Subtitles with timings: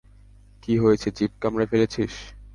[0.63, 2.13] কি হয়েছে, জিভ কামড়ে ফেলেছিস?